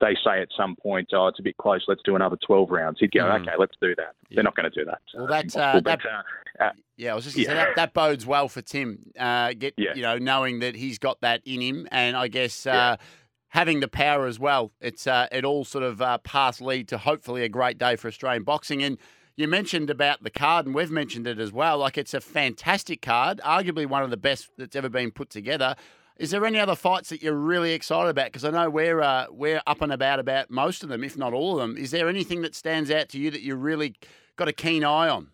they 0.00 0.14
say 0.24 0.40
at 0.40 0.48
some 0.56 0.76
point, 0.76 1.08
oh, 1.12 1.28
it's 1.28 1.38
a 1.38 1.42
bit 1.42 1.56
close, 1.56 1.84
let's 1.88 2.02
do 2.04 2.16
another 2.16 2.36
12 2.46 2.70
rounds, 2.70 2.98
he'd 3.00 3.12
go, 3.12 3.20
mm. 3.20 3.40
okay, 3.40 3.52
let's 3.58 3.76
do 3.80 3.94
that. 3.96 4.14
Yeah. 4.28 4.36
They're 4.36 4.44
not 4.44 4.56
going 4.56 4.70
to 4.70 4.78
do 4.78 4.84
that. 4.84 5.00
Well, 5.14 5.26
that's, 5.26 5.56
uh, 5.56 5.80
that, 5.84 6.00
uh, 6.60 6.70
yeah, 6.96 7.12
I 7.12 7.14
was 7.14 7.24
just 7.24 7.36
yeah. 7.36 7.48
say 7.48 7.54
that, 7.54 7.76
that 7.76 7.94
bodes 7.94 8.26
well 8.26 8.48
for 8.48 8.62
Tim. 8.62 8.98
Uh, 9.18 9.52
get 9.54 9.74
yeah. 9.76 9.94
you 9.94 10.02
know, 10.02 10.18
knowing 10.18 10.60
that 10.60 10.76
he's 10.76 10.98
got 10.98 11.20
that 11.22 11.42
in 11.44 11.60
him, 11.60 11.88
and 11.90 12.16
I 12.16 12.28
guess 12.28 12.66
uh, 12.66 12.96
having 13.48 13.80
the 13.80 13.88
power 13.88 14.26
as 14.26 14.38
well. 14.38 14.72
It's 14.80 15.06
uh, 15.06 15.28
it 15.32 15.44
all 15.44 15.64
sort 15.64 15.84
of 15.84 16.00
uh, 16.00 16.18
pass 16.18 16.60
lead 16.60 16.88
to 16.88 16.98
hopefully 16.98 17.42
a 17.42 17.48
great 17.48 17.78
day 17.78 17.96
for 17.96 18.08
Australian 18.08 18.44
boxing. 18.44 18.82
And 18.82 18.98
you 19.36 19.48
mentioned 19.48 19.90
about 19.90 20.22
the 20.22 20.30
card, 20.30 20.66
and 20.66 20.74
we've 20.74 20.90
mentioned 20.90 21.26
it 21.26 21.38
as 21.38 21.52
well. 21.52 21.78
Like 21.78 21.98
it's 21.98 22.14
a 22.14 22.20
fantastic 22.20 23.02
card, 23.02 23.40
arguably 23.44 23.86
one 23.86 24.02
of 24.02 24.10
the 24.10 24.16
best 24.16 24.50
that's 24.56 24.76
ever 24.76 24.88
been 24.88 25.10
put 25.10 25.30
together. 25.30 25.74
Is 26.16 26.30
there 26.30 26.44
any 26.46 26.60
other 26.60 26.76
fights 26.76 27.08
that 27.08 27.22
you're 27.22 27.34
really 27.34 27.72
excited 27.72 28.08
about? 28.08 28.26
Because 28.26 28.44
I 28.44 28.50
know 28.50 28.70
we're 28.70 29.00
uh, 29.00 29.26
we're 29.30 29.60
up 29.66 29.82
and 29.82 29.92
about 29.92 30.20
about 30.20 30.48
most 30.48 30.84
of 30.84 30.88
them, 30.88 31.02
if 31.02 31.16
not 31.16 31.32
all 31.32 31.54
of 31.54 31.60
them. 31.60 31.76
Is 31.76 31.90
there 31.90 32.08
anything 32.08 32.42
that 32.42 32.54
stands 32.54 32.90
out 32.90 33.08
to 33.10 33.18
you 33.18 33.30
that 33.32 33.42
you 33.42 33.56
really 33.56 33.94
got 34.36 34.46
a 34.46 34.52
keen 34.52 34.84
eye 34.84 35.08
on? 35.08 35.30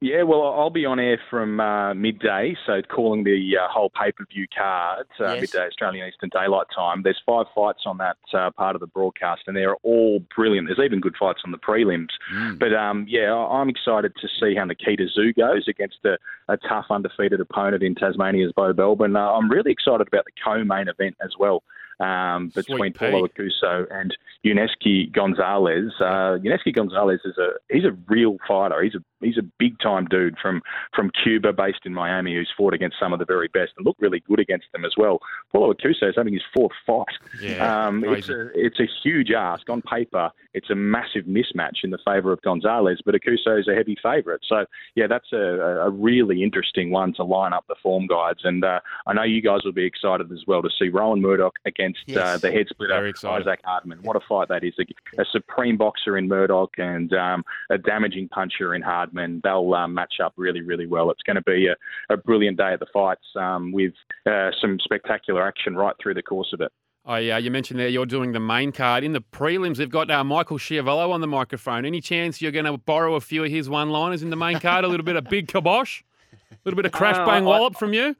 Yeah, 0.00 0.22
well, 0.22 0.42
I'll 0.42 0.70
be 0.70 0.86
on 0.86 1.00
air 1.00 1.18
from 1.28 1.58
uh, 1.58 1.92
midday, 1.92 2.56
so 2.66 2.82
calling 2.82 3.24
the 3.24 3.56
uh, 3.60 3.66
whole 3.68 3.90
pay 3.90 4.12
per 4.12 4.24
view 4.32 4.46
card, 4.56 5.08
uh, 5.18 5.32
yes. 5.32 5.40
midday 5.40 5.66
Australian 5.66 6.08
Eastern 6.08 6.30
Daylight 6.32 6.66
Time. 6.72 7.02
There's 7.02 7.20
five 7.26 7.46
fights 7.52 7.80
on 7.84 7.98
that 7.98 8.16
uh, 8.32 8.52
part 8.52 8.76
of 8.76 8.80
the 8.80 8.86
broadcast, 8.86 9.42
and 9.48 9.56
they're 9.56 9.74
all 9.82 10.20
brilliant. 10.36 10.68
There's 10.68 10.84
even 10.84 11.00
good 11.00 11.16
fights 11.18 11.40
on 11.44 11.50
the 11.50 11.58
prelims. 11.58 12.10
Mm. 12.32 12.60
But 12.60 12.74
um, 12.74 13.06
yeah, 13.08 13.34
I'm 13.34 13.68
excited 13.68 14.12
to 14.20 14.28
see 14.40 14.54
how 14.54 14.66
Nikita 14.66 15.08
Tszyu 15.18 15.34
goes 15.36 15.66
against 15.66 15.98
a, 16.04 16.16
a 16.46 16.56
tough, 16.58 16.86
undefeated 16.90 17.40
opponent 17.40 17.82
in 17.82 17.96
Tasmania's 17.96 18.52
Bo 18.52 18.72
Belbin. 18.72 19.16
Uh, 19.16 19.32
I'm 19.32 19.50
really 19.50 19.72
excited 19.72 20.06
about 20.06 20.26
the 20.26 20.32
co 20.44 20.62
main 20.62 20.86
event 20.86 21.16
as 21.20 21.32
well 21.36 21.64
um, 22.00 22.50
between 22.54 22.92
Paulo 22.92 23.26
Aokuso 23.26 23.86
and 23.90 24.16
Yuniesky 24.44 25.10
Gonzalez. 25.12 25.92
Uh, 26.00 26.38
Gonzalez 26.72 27.20
is 27.24 27.36
a 27.38 27.50
he's 27.70 27.84
a 27.84 27.96
real 28.08 28.36
fighter. 28.46 28.82
He's 28.82 28.94
a 28.94 29.02
he's 29.20 29.38
a 29.38 29.42
big 29.58 29.78
time 29.80 30.06
dude 30.06 30.36
from 30.40 30.62
from 30.94 31.10
Cuba, 31.22 31.52
based 31.52 31.80
in 31.84 31.94
Miami, 31.94 32.34
who's 32.34 32.50
fought 32.56 32.74
against 32.74 32.96
some 33.00 33.12
of 33.12 33.18
the 33.18 33.24
very 33.24 33.48
best 33.48 33.72
and 33.76 33.86
looked 33.86 34.00
really 34.00 34.20
good 34.20 34.38
against 34.38 34.66
them 34.72 34.84
as 34.84 34.92
well. 34.96 35.20
Paulo 35.52 35.72
Aokuso 35.72 36.08
is 36.08 36.14
having 36.16 36.34
his 36.34 36.42
fourth 36.54 36.72
fight. 36.86 37.06
Yeah, 37.40 37.86
um, 37.86 38.04
it's 38.04 38.28
a 38.28 38.48
it's 38.54 38.80
a 38.80 38.86
huge 39.02 39.30
ask 39.30 39.68
on 39.68 39.82
paper. 39.82 40.30
It's 40.54 40.70
a 40.70 40.74
massive 40.74 41.24
mismatch 41.24 41.84
in 41.84 41.90
the 41.90 41.98
favour 42.04 42.32
of 42.32 42.42
Gonzalez, 42.42 43.00
but 43.04 43.14
Aokuso 43.14 43.58
is 43.58 43.68
a 43.68 43.74
heavy 43.74 43.96
favourite. 44.02 44.40
So 44.48 44.66
yeah, 44.94 45.06
that's 45.06 45.32
a, 45.32 45.36
a 45.36 45.90
really 45.90 46.42
interesting 46.42 46.90
one 46.90 47.12
to 47.14 47.24
line 47.24 47.52
up 47.52 47.64
the 47.68 47.76
form 47.82 48.06
guides. 48.06 48.40
And 48.44 48.64
uh, 48.64 48.80
I 49.06 49.12
know 49.12 49.22
you 49.24 49.42
guys 49.42 49.60
will 49.64 49.72
be 49.72 49.84
excited 49.84 50.30
as 50.32 50.44
well 50.46 50.62
to 50.62 50.70
see 50.78 50.88
Rohan 50.88 51.20
Murdoch 51.20 51.58
against 51.64 51.88
against 51.88 52.10
uh, 52.10 52.12
yes. 52.12 52.36
uh, 52.36 52.38
the 52.38 52.50
head 52.50 52.66
splitter 52.68 53.12
Isaac 53.24 53.60
Hardman. 53.64 54.00
What 54.02 54.16
a 54.16 54.20
fight 54.28 54.48
that 54.48 54.64
is! 54.64 54.74
A, 54.78 55.22
a 55.22 55.24
supreme 55.30 55.76
boxer 55.76 56.16
in 56.16 56.28
Murdoch 56.28 56.74
and 56.78 57.12
um, 57.12 57.44
a 57.70 57.78
damaging 57.78 58.28
puncher 58.28 58.74
in 58.74 58.82
Hardman. 58.82 59.07
And 59.14 59.42
they'll 59.42 59.74
um, 59.74 59.94
match 59.94 60.14
up 60.22 60.34
really, 60.36 60.62
really 60.62 60.86
well. 60.86 61.10
It's 61.10 61.22
going 61.22 61.36
to 61.36 61.42
be 61.42 61.66
a, 61.66 61.76
a 62.12 62.16
brilliant 62.16 62.56
day 62.58 62.72
at 62.72 62.80
the 62.80 62.86
fights 62.92 63.24
um, 63.36 63.72
with 63.72 63.94
uh, 64.26 64.50
some 64.60 64.78
spectacular 64.80 65.46
action 65.46 65.76
right 65.76 65.94
through 66.02 66.14
the 66.14 66.22
course 66.22 66.52
of 66.52 66.60
it. 66.60 66.72
Oh, 67.06 67.16
yeah, 67.16 67.38
you 67.38 67.50
mentioned 67.50 67.80
there 67.80 67.88
you're 67.88 68.04
doing 68.04 68.32
the 68.32 68.40
main 68.40 68.70
card. 68.70 69.02
In 69.02 69.12
the 69.14 69.22
prelims, 69.22 69.78
they've 69.78 69.88
got 69.88 70.10
uh, 70.10 70.22
Michael 70.22 70.58
Schiavello 70.58 71.10
on 71.10 71.22
the 71.22 71.26
microphone. 71.26 71.86
Any 71.86 72.02
chance 72.02 72.42
you're 72.42 72.52
going 72.52 72.66
to 72.66 72.76
borrow 72.76 73.14
a 73.14 73.20
few 73.20 73.44
of 73.44 73.50
his 73.50 73.68
one 73.68 73.88
liners 73.88 74.22
in 74.22 74.28
the 74.28 74.36
main 74.36 74.60
card? 74.60 74.84
A 74.84 74.88
little 74.88 75.04
bit 75.04 75.16
of 75.16 75.24
big 75.24 75.48
kibosh? 75.48 76.02
A 76.50 76.56
little 76.66 76.76
bit 76.76 76.84
of 76.84 76.92
crash 76.92 77.16
uh, 77.16 77.24
bang 77.24 77.44
uh, 77.44 77.46
wallop 77.46 77.76
from 77.76 77.94
you? 77.94 78.14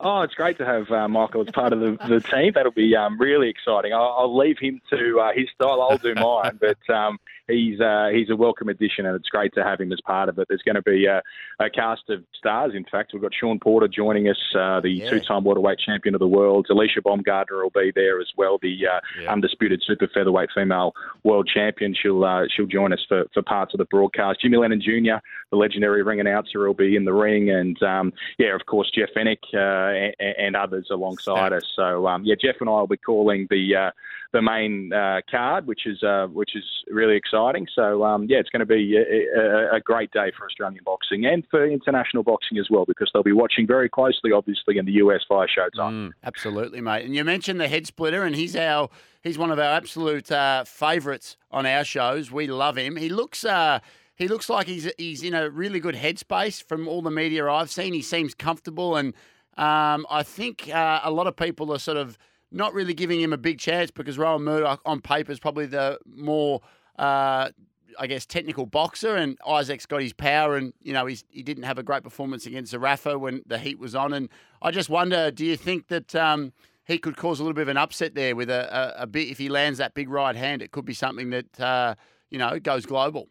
Oh, 0.00 0.22
it's 0.22 0.34
great 0.34 0.56
to 0.58 0.64
have 0.64 0.90
uh, 0.90 1.08
Michael 1.08 1.42
as 1.42 1.50
part 1.50 1.72
of 1.72 1.80
the, 1.80 1.98
the 2.08 2.20
team. 2.20 2.52
That'll 2.54 2.72
be 2.72 2.94
um, 2.94 3.18
really 3.18 3.48
exciting. 3.48 3.92
I'll, 3.92 4.16
I'll, 4.18 4.36
leave 4.36 4.58
him 4.58 4.80
to 4.90 5.20
uh, 5.20 5.32
his 5.34 5.48
style. 5.54 5.82
I'll 5.82 5.98
do 5.98 6.14
mine, 6.14 6.58
but 6.60 6.78
um, 6.94 7.18
he's 7.48 7.80
uh, 7.80 8.08
he's 8.12 8.30
a 8.30 8.36
welcome 8.36 8.68
addition, 8.68 9.06
and 9.06 9.16
it's 9.16 9.28
great 9.28 9.52
to 9.54 9.62
have 9.62 9.80
him 9.80 9.92
as 9.92 10.00
part 10.00 10.28
of 10.28 10.38
it. 10.38 10.46
There's 10.48 10.62
going 10.62 10.76
to 10.76 10.82
be 10.82 11.06
a, 11.06 11.22
a 11.60 11.70
cast 11.70 12.08
of 12.08 12.24
stars. 12.36 12.72
In 12.74 12.84
fact, 12.84 13.12
we've 13.12 13.22
got 13.22 13.32
Sean 13.38 13.58
Porter 13.58 13.88
joining 13.88 14.28
us, 14.28 14.38
uh, 14.54 14.80
the 14.80 14.90
yeah. 14.90 15.10
two-time 15.10 15.44
welterweight 15.44 15.78
champion 15.78 16.14
of 16.14 16.20
the 16.20 16.26
world. 16.26 16.66
Alicia 16.70 17.02
Baumgardner 17.02 17.62
will 17.62 17.70
be 17.70 17.92
there 17.94 18.20
as 18.20 18.28
well, 18.36 18.58
the 18.62 18.76
uh, 18.86 19.00
yeah. 19.20 19.32
undisputed 19.32 19.82
super 19.86 20.08
featherweight 20.12 20.50
female 20.54 20.92
world 21.24 21.48
champion. 21.52 21.94
She'll 22.00 22.24
uh, 22.24 22.44
she'll 22.54 22.66
join 22.66 22.92
us 22.92 23.04
for, 23.08 23.24
for 23.32 23.42
parts 23.42 23.74
of 23.74 23.78
the 23.78 23.86
broadcast. 23.86 24.40
Jimmy 24.40 24.58
Lennon 24.58 24.80
Jr., 24.80 25.22
the 25.50 25.56
legendary 25.56 26.02
ring 26.02 26.20
announcer, 26.20 26.66
will 26.66 26.74
be 26.74 26.96
in 26.96 27.04
the 27.04 27.14
ring, 27.14 27.50
and 27.50 27.80
um, 27.82 28.12
yeah, 28.38 28.54
of 28.54 28.66
course 28.66 28.90
Jeff 28.94 29.08
Fenech 29.16 29.36
and, 29.52 30.14
and, 30.38 30.56
others 30.56 30.88
alongside 30.90 31.52
us. 31.52 31.64
So 31.76 32.06
um, 32.06 32.24
yeah, 32.24 32.34
Jeff 32.40 32.56
and 32.60 32.68
I 32.68 32.72
will 32.72 32.86
be 32.86 32.96
calling 32.96 33.46
the 33.50 33.76
uh, 33.76 33.90
the 34.32 34.42
main 34.42 34.92
uh, 34.92 35.20
card, 35.30 35.66
which 35.66 35.86
is 35.86 36.02
uh, 36.02 36.26
which 36.26 36.56
is 36.56 36.64
really 36.88 37.16
exciting. 37.16 37.35
So 37.74 38.04
um, 38.04 38.26
yeah, 38.28 38.38
it's 38.38 38.50
going 38.50 38.60
to 38.60 38.66
be 38.66 38.96
a, 38.96 39.40
a, 39.40 39.76
a, 39.76 39.80
great 39.80 40.10
day 40.10 40.32
for 40.36 40.46
Australian 40.46 40.82
boxing 40.84 41.26
and 41.26 41.46
for 41.50 41.66
international 41.66 42.22
boxing 42.22 42.58
as 42.58 42.68
well, 42.70 42.84
because 42.86 43.10
they'll 43.12 43.22
be 43.22 43.32
watching 43.32 43.66
very 43.66 43.88
closely, 43.88 44.32
obviously, 44.32 44.78
in 44.78 44.86
the 44.86 44.92
US 44.92 45.20
via 45.28 45.46
Showtime. 45.46 46.08
Mm, 46.08 46.10
absolutely, 46.24 46.80
mate. 46.80 47.04
And 47.04 47.14
you 47.14 47.24
mentioned 47.24 47.60
the 47.60 47.68
head 47.68 47.86
splitter, 47.86 48.24
and 48.24 48.34
he's 48.34 48.56
our 48.56 48.88
he's 49.22 49.38
one 49.38 49.50
of 49.50 49.58
our 49.58 49.76
absolute 49.76 50.30
uh, 50.32 50.64
favourites 50.64 51.36
on 51.50 51.66
our 51.66 51.84
shows. 51.84 52.30
We 52.30 52.46
love 52.46 52.76
him. 52.76 52.96
He 52.96 53.08
looks. 53.08 53.44
Uh, 53.44 53.80
he 54.16 54.28
looks 54.28 54.48
like 54.48 54.66
he's 54.66 54.90
he's 54.98 55.22
in 55.22 55.34
a 55.34 55.50
really 55.50 55.78
good 55.78 55.94
headspace 55.94 56.62
from 56.62 56.88
all 56.88 57.02
the 57.02 57.10
media 57.10 57.46
I've 57.46 57.70
seen. 57.70 57.92
He 57.92 58.02
seems 58.02 58.34
comfortable, 58.34 58.96
and 58.96 59.14
um, 59.56 60.06
I 60.10 60.22
think 60.22 60.68
uh, 60.74 61.00
a 61.04 61.10
lot 61.10 61.26
of 61.26 61.36
people 61.36 61.72
are 61.72 61.78
sort 61.78 61.98
of 61.98 62.18
not 62.50 62.72
really 62.74 62.94
giving 62.94 63.20
him 63.20 63.32
a 63.32 63.38
big 63.38 63.58
chance 63.58 63.90
because 63.90 64.18
Rohan 64.18 64.42
Murdoch 64.42 64.80
on 64.84 65.00
paper 65.00 65.32
is 65.32 65.38
probably 65.38 65.66
the 65.66 65.98
more, 66.06 66.60
uh, 66.98 67.50
I 67.98 68.06
guess, 68.06 68.26
technical 68.26 68.66
boxer, 68.66 69.16
and 69.16 69.38
Isaac's 69.46 69.86
got 69.86 70.02
his 70.02 70.12
power, 70.12 70.56
and 70.56 70.72
you 70.82 70.92
know 70.92 71.06
he 71.06 71.42
didn't 71.42 71.64
have 71.64 71.78
a 71.78 71.82
great 71.82 72.02
performance 72.02 72.46
against 72.46 72.72
Zerafa 72.72 73.18
when 73.18 73.42
the 73.46 73.58
heat 73.58 73.78
was 73.78 73.94
on. 73.94 74.12
And 74.12 74.28
I 74.62 74.70
just 74.70 74.88
wonder, 74.88 75.30
do 75.30 75.44
you 75.44 75.56
think 75.56 75.88
that 75.88 76.14
um, 76.14 76.52
he 76.84 76.98
could 76.98 77.16
cause 77.16 77.40
a 77.40 77.42
little 77.42 77.54
bit 77.54 77.62
of 77.62 77.68
an 77.68 77.76
upset 77.76 78.14
there 78.14 78.36
with 78.36 78.50
a, 78.50 78.98
a, 78.98 79.02
a 79.02 79.06
bit 79.06 79.28
if 79.28 79.38
he 79.38 79.48
lands 79.48 79.78
that 79.78 79.94
big 79.94 80.08
right 80.08 80.36
hand? 80.36 80.62
It 80.62 80.70
could 80.70 80.84
be 80.84 80.94
something 80.94 81.30
that 81.30 81.60
uh, 81.60 81.94
you 82.30 82.38
know 82.38 82.58
goes 82.60 82.86
global. 82.86 83.28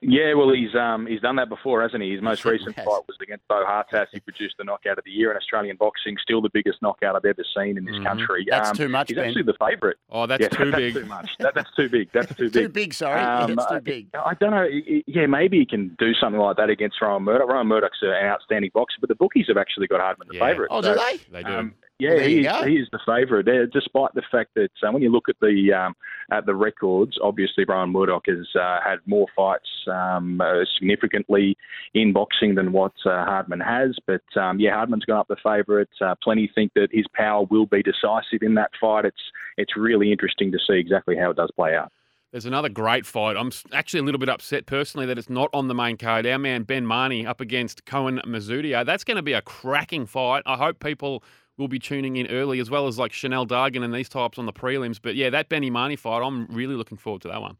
Yeah, 0.00 0.34
well, 0.34 0.52
he's 0.52 0.74
um, 0.76 1.06
he's 1.06 1.20
done 1.20 1.34
that 1.36 1.48
before, 1.48 1.82
hasn't 1.82 2.00
he? 2.04 2.12
His 2.12 2.22
most 2.22 2.44
recent 2.44 2.76
Yes. 2.76 2.86
fight 2.86 3.02
was 3.08 3.16
against 3.20 3.48
Bo 3.48 3.64
Hartas. 3.66 4.06
He 4.12 4.20
produced 4.20 4.54
the 4.56 4.62
knockout 4.62 4.96
of 4.96 5.04
the 5.04 5.10
year 5.10 5.32
in 5.32 5.36
Australian 5.36 5.76
boxing. 5.76 6.16
Still 6.22 6.40
the 6.40 6.50
biggest 6.54 6.80
knockout 6.82 7.16
I've 7.16 7.24
ever 7.24 7.42
seen 7.56 7.76
in 7.76 7.84
this 7.84 7.96
Mhm. 7.96 8.04
country. 8.06 8.46
That's 8.48 8.70
Um, 8.70 8.76
too 8.76 8.88
much, 8.88 9.08
He's 9.08 9.16
Ben. 9.16 9.26
actually 9.26 9.42
the 9.42 9.54
favourite. 9.54 9.96
Oh, 10.10 10.26
that's 10.26 10.40
yeah, 10.40 10.48
too 10.50 10.70
that's 10.70 10.76
big. 10.76 10.94
too 10.94 11.04
much. 11.06 11.36
That, 11.40 11.54
that's 11.56 11.74
too 11.74 11.88
big. 11.88 12.12
That's 12.12 12.32
too 12.36 12.44
big. 12.50 12.52
Too 12.52 12.68
big, 12.68 12.94
sorry. 12.94 13.20
Um, 13.20 13.56
That's 13.56 13.68
too 13.68 13.74
I- 13.74 13.80
big. 13.80 14.06
I 14.14 14.34
don't 14.34 14.52
know. 14.52 14.68
Yeah, 15.08 15.26
maybe 15.26 15.58
he 15.58 15.66
can 15.66 15.96
do 15.98 16.14
something 16.14 16.40
like 16.40 16.56
that 16.58 16.70
against 16.70 17.00
Ryan 17.02 17.24
Murdoch. 17.24 17.48
Ryan 17.48 17.66
Murdoch's 17.66 17.98
an 18.02 18.10
outstanding 18.10 18.70
boxer, 18.72 18.98
but 19.00 19.08
the 19.08 19.16
bookies 19.16 19.46
have 19.48 19.56
actually 19.56 19.88
got 19.88 20.00
Hardman 20.00 20.28
the 20.28 20.36
Yeah. 20.36 20.46
favourite. 20.46 20.68
Oh, 20.70 20.80
So, 20.80 20.94
do 20.94 21.00
they? 21.00 21.16
They 21.32 21.42
do. 21.42 21.72
Yeah, 22.00 22.20
he, 22.20 22.46
is, 22.46 22.64
he 22.64 22.74
is 22.76 22.88
the 22.92 23.00
favourite. 23.04 23.48
Uh, 23.48 23.66
despite 23.72 24.14
the 24.14 24.22
fact 24.30 24.50
that 24.54 24.70
um, 24.86 24.94
when 24.94 25.02
you 25.02 25.10
look 25.10 25.28
at 25.28 25.34
the 25.40 25.72
um, 25.72 25.96
at 26.30 26.46
the 26.46 26.54
records, 26.54 27.18
obviously 27.20 27.64
Brian 27.64 27.90
Murdoch 27.90 28.22
has 28.26 28.46
uh, 28.54 28.78
had 28.84 28.98
more 29.06 29.26
fights 29.34 29.68
um, 29.90 30.40
uh, 30.40 30.64
significantly 30.78 31.56
in 31.94 32.12
boxing 32.12 32.54
than 32.54 32.70
what 32.70 32.92
uh, 33.04 33.24
Hardman 33.24 33.58
has. 33.58 33.96
But 34.06 34.22
um, 34.36 34.60
yeah, 34.60 34.74
Hardman's 34.74 35.06
gone 35.06 35.18
up 35.18 35.26
the 35.26 35.36
favourite. 35.42 35.88
Uh, 36.00 36.14
plenty 36.22 36.48
think 36.54 36.72
that 36.74 36.88
his 36.92 37.06
power 37.14 37.44
will 37.50 37.66
be 37.66 37.82
decisive 37.82 38.42
in 38.42 38.54
that 38.54 38.70
fight. 38.80 39.04
It's 39.04 39.32
it's 39.56 39.76
really 39.76 40.12
interesting 40.12 40.52
to 40.52 40.58
see 40.64 40.78
exactly 40.78 41.16
how 41.16 41.30
it 41.30 41.36
does 41.36 41.50
play 41.56 41.74
out. 41.74 41.90
There's 42.30 42.46
another 42.46 42.68
great 42.68 43.06
fight. 43.06 43.36
I'm 43.36 43.50
actually 43.72 44.00
a 44.00 44.02
little 44.04 44.18
bit 44.18 44.28
upset 44.28 44.66
personally 44.66 45.06
that 45.06 45.18
it's 45.18 45.30
not 45.30 45.48
on 45.52 45.66
the 45.66 45.74
main 45.74 45.96
card. 45.96 46.26
Our 46.26 46.38
man 46.38 46.62
Ben 46.62 46.86
Marnie 46.86 47.26
up 47.26 47.40
against 47.40 47.86
Koen 47.86 48.20
Mazoudier. 48.24 48.84
That's 48.84 49.02
going 49.02 49.16
to 49.16 49.22
be 49.22 49.32
a 49.32 49.42
cracking 49.42 50.06
fight. 50.06 50.44
I 50.46 50.56
hope 50.56 50.78
people 50.78 51.24
will 51.58 51.68
be 51.68 51.78
tuning 51.78 52.16
in 52.16 52.28
early, 52.28 52.60
as 52.60 52.70
well 52.70 52.86
as 52.86 52.98
like 52.98 53.12
Chanel 53.12 53.46
Dargan 53.46 53.84
and 53.84 53.92
these 53.92 54.08
types 54.08 54.38
on 54.38 54.46
the 54.46 54.52
prelims. 54.52 54.98
But 55.02 55.16
yeah, 55.16 55.28
that 55.30 55.48
Benny 55.48 55.70
Marnie 55.70 55.98
fight, 55.98 56.22
I'm 56.24 56.46
really 56.46 56.76
looking 56.76 56.96
forward 56.96 57.22
to 57.22 57.28
that 57.28 57.42
one. 57.42 57.56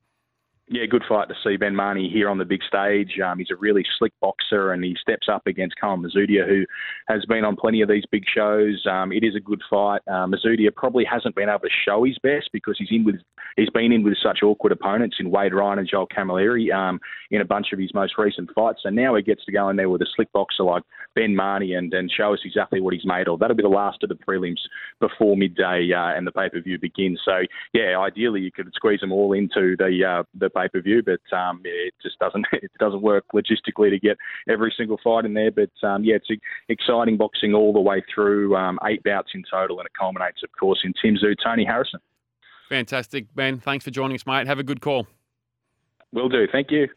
Yeah, 0.71 0.85
good 0.85 1.05
fight 1.09 1.29
to 1.29 1.35
see 1.43 1.57
Ben 1.57 1.73
Marnie 1.73 2.13
here 2.13 2.29
on 2.29 2.37
the 2.37 2.45
big 2.45 2.63
stage. 2.63 3.19
Um, 3.25 3.39
he's 3.39 3.51
a 3.51 3.57
really 3.57 3.85
slick 3.99 4.13
boxer, 4.21 4.73
and 4.73 4.85
he 4.85 4.95
steps 5.01 5.27
up 5.27 5.47
against 5.47 5.77
Colin 5.81 6.03
Mazoudier, 6.03 6.47
who 6.47 6.67
has 7.07 7.25
been 7.25 7.43
on 7.43 7.57
plenty 7.57 7.81
of 7.81 7.89
these 7.89 8.05
big 8.13 8.25
shows. 8.27 8.85
Um, 8.87 9.11
it 9.11 9.25
is 9.25 9.35
a 9.35 9.41
good 9.41 9.63
fight. 9.71 10.03
Uh, 10.07 10.27
Mazoudier 10.27 10.75
probably 10.77 11.07
hasn't 11.07 11.35
been 11.35 11.49
able 11.49 11.61
to 11.61 11.71
show 11.87 12.05
his 12.05 12.19
best 12.23 12.51
because 12.53 12.77
he's 12.79 12.91
in 12.91 13.03
with 13.03 13.17
he's 13.57 13.71
been 13.71 13.93
in 13.93 14.03
with 14.03 14.19
such 14.23 14.41
awkward 14.43 14.73
opponents 14.73 15.17
in 15.19 15.31
Wade 15.31 15.55
Ryan 15.55 15.79
and 15.79 15.89
Joel 15.89 16.07
Camilleri 16.07 16.71
um, 16.71 17.01
in 17.31 17.41
a 17.41 17.47
bunch 17.47 17.69
of 17.73 17.79
his 17.79 17.95
most 17.95 18.19
recent 18.19 18.51
fights. 18.55 18.81
So 18.83 18.91
now 18.91 19.15
he 19.15 19.23
gets 19.23 19.47
to 19.47 19.53
go 19.53 19.71
in 19.71 19.77
there 19.77 19.89
with 19.89 20.03
a 20.03 20.07
slick 20.15 20.31
boxer 20.33 20.65
like 20.65 20.83
Ben 21.15 21.35
Marnie 21.35 21.79
and, 21.79 21.93
and 21.95 22.13
show 22.15 22.35
us 22.35 22.41
exactly 22.45 22.83
what 22.83 22.93
he's 22.93 23.07
made 23.07 23.27
of. 23.27 23.39
That'll 23.39 23.57
be 23.57 23.63
the 23.63 23.69
last 23.71 24.03
of 24.03 24.11
the 24.11 24.17
prelims 24.17 24.61
before 25.01 25.35
midday 25.35 25.91
uh, 25.97 26.15
and 26.15 26.27
the 26.27 26.33
pay 26.33 26.51
per 26.51 26.61
view 26.61 26.79
begins. 26.79 27.21
So 27.25 27.41
yeah, 27.73 27.99
ideally 27.99 28.43
you 28.43 28.53
could 28.53 28.71
squeeze 28.75 29.01
them 29.01 29.13
all 29.13 29.33
into 29.33 29.75
the 29.79 30.05
uh, 30.07 30.23
the 30.39 30.51
pay 30.59 30.69
per 30.69 30.81
view, 30.81 31.03
but 31.03 31.37
um, 31.37 31.61
it 31.65 31.95
just 32.03 32.19
doesn't 32.19 32.47
it 32.53 32.71
doesn't 32.79 33.03
work 33.03 33.25
logistically 33.35 33.91
to 33.91 33.99
get 33.99 34.17
every 34.49 34.73
single 34.77 34.99
fight 35.03 35.25
in 35.25 35.35
there. 35.35 35.51
But 35.51 35.71
um, 35.87 36.05
yeah, 36.05 36.17
it's 36.17 36.29
exciting 36.69 37.17
boxing 37.17 37.55
all 37.55 37.73
the 37.73 37.81
way 37.81 38.03
through. 38.13 38.57
Um, 38.57 38.79
eight 38.87 39.03
bouts 39.03 39.31
in 39.35 39.43
total, 39.51 39.79
and 39.79 39.87
it 39.87 39.93
culminates, 39.99 40.43
of 40.43 40.51
course, 40.59 40.81
in 40.85 40.93
Tim 41.01 41.17
Tszyu, 41.17 41.35
Tony 41.43 41.65
Harrison. 41.65 42.01
Fantastic, 42.69 43.35
Ben. 43.35 43.61
Thanks 43.61 43.85
for 43.85 43.91
joining 43.91 44.15
us, 44.15 44.27
mate. 44.27 44.47
Have 44.47 44.59
a 44.59 44.65
good 44.65 44.81
call. 44.81 45.07
Will 46.13 46.29
do. 46.29 46.47
Thank 46.51 46.71
you. 46.71 46.89